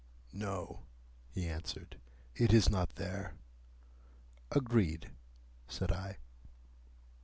"No," 0.33 0.81
he 1.29 1.47
answered. 1.47 1.99
"It 2.33 2.51
is 2.53 2.71
not 2.71 2.95
there." 2.95 3.35
"Agreed," 4.49 5.11
said 5.67 5.91
I. 5.91 6.17